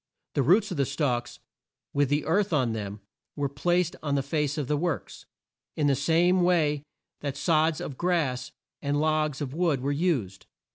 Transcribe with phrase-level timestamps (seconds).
[0.33, 1.37] The roots of the stalks,
[1.93, 3.01] with the earth on them,
[3.35, 5.27] were placed on the face of the works,
[5.77, 6.81] in the same way
[7.19, 8.51] that sods of grass,
[8.81, 10.47] and logs of wood were used.